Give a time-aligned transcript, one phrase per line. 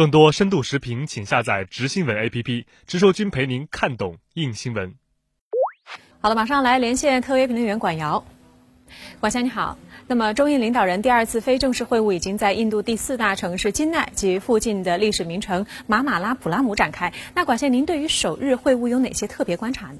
[0.00, 4.94] 更多深度视频，请下载直新闻 APP，直说君陪您看懂硬新闻。
[6.22, 8.24] 好了，马上来连线特约评论员管瑶。
[9.20, 9.76] 管先你好，
[10.06, 17.12] 那么中印领导人第二次非正式会晤已经在印度第四大城市金奈及附近的历史名城马马拉普拉姆展开。
[17.34, 19.98] 那管先，您对于首日会晤有哪些特别观察呢？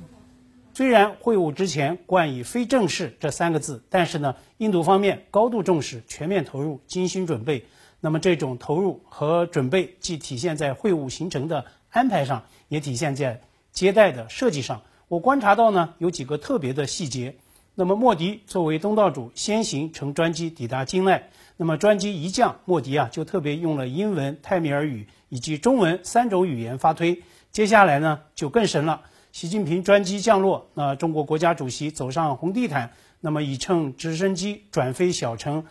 [0.72, 7.66] 虽然会晤之前冠以“非正式”这三个字，但是呢，印度方面高度重视、全面投入、精心准备。
[8.00, 13.40] 那么这种投入和准备，既体现在会晤行程的安排上，也体现在
[13.72, 14.82] 接待的设计上。
[15.08, 17.36] 我观察到呢，有几个特别的细节。
[17.74, 21.30] 那么莫迪作为东道主，先行乘专机抵达金奈。
[21.56, 27.22] 那么专机一降，莫迪啊就特别用了英文、泰米尔语以及中文三种语言发推。
[27.52, 35.64] 接下来呢就更神了，习近平专机降落，那中国国家主席走上红地毯，那么已乘直升机转飞小城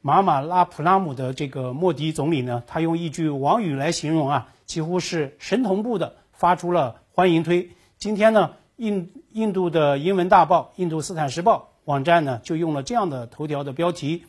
[0.00, 7.70] 马马拉普拉姆的这个莫迪总理呢，他用一句网语来形容啊，几乎是神同步的发出了欢迎推。
[7.98, 8.52] 今天呢？
[8.76, 14.24] 印印度的英文大报《印度斯坦时报》网站呢，就用了这样的头条的标题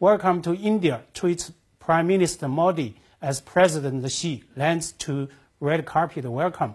[0.00, 5.28] ：“Welcome to India, tweets Prime Minister Modi as President Xi lands to
[5.60, 6.72] red carpet welcome。”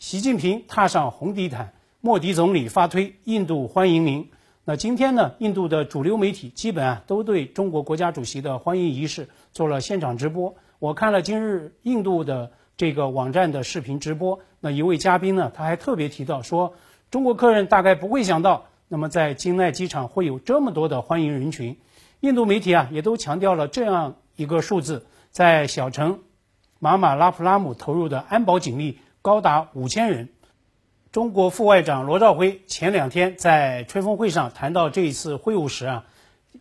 [0.00, 4.30] 习近平踏上红地毯，莫迪总理发推：“印度欢迎您。”
[4.68, 10.56] 那今天呢，印度的主流媒体基本啊都对中国国家主席的欢迎仪式做了现场直播。
[10.80, 12.50] 我看了今日印度的。
[12.78, 16.74] 这个网站的视频直播，那一位嘉宾呢，他还特别提到说，
[17.10, 21.78] 中国客人大概不会想到，那么在金奈机场会有这么多的欢迎人群。
[22.20, 26.18] 印度媒体啊，也都强调了这样一个数字，在小城
[26.78, 30.28] 马马拉普拉姆投入的安保警力高达五千人。
[31.16, 36.04] 中国副外长罗兆辉前两天在吹风会上谈到这一次会晤时啊，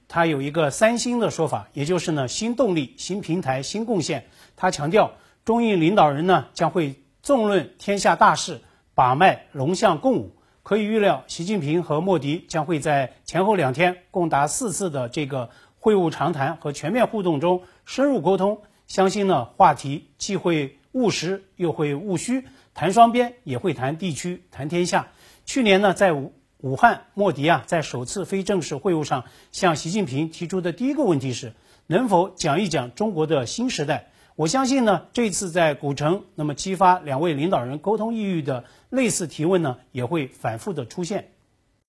[0.07, 4.27] 他有一个三新的说法，也就是呢，新动力、新平台、新贡献。
[4.55, 5.11] 他强调。
[5.43, 8.61] 中印领导人呢将会纵论天下大事，
[8.93, 10.37] 把脉龙象共舞。
[10.63, 15.49] 可以预料，习近平和莫迪将会在前后两天共达四次的这个
[15.79, 18.61] 会晤长谈和全面互动中深入沟通。
[18.87, 25.09] 相信呢，话题既会务实又会务虚，谈双边也会谈地区、谈天下。
[25.45, 31.51] 去年呢，在武武汉，莫迪啊在首次非正式会晤上向习近平提出的第一个问题是：
[31.85, 34.07] 能否讲一讲中国的新时代？
[34.37, 41.31] 我相信呢，这次在古城，那么激发两位领导人沟通意欲的类似提问呢，也会反复的出现。